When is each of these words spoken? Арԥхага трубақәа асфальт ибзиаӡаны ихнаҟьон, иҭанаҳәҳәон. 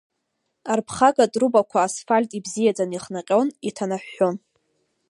Арԥхага 0.71 1.25
трубақәа 1.31 1.79
асфальт 1.83 2.29
ибзиаӡаны 2.37 2.95
ихнаҟьон, 2.95 3.47
иҭанаҳәҳәон. 3.67 4.35